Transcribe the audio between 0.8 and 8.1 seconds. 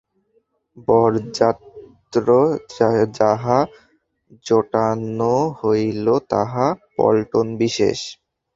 বরযাত্র যাহা জোটানো হইল তাহা পল্টনবিশেষ।